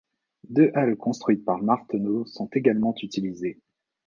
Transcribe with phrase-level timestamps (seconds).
[0.49, 3.59] Deux halles construites par Martenot sont également utilisées.